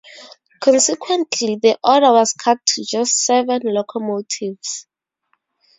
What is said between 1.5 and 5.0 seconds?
the order was cut to just seven locomotives.